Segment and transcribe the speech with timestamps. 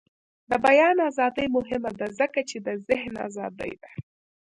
[0.49, 3.91] د بیان ازادي مهمه ده ځکه چې د ذهن ازادي ده.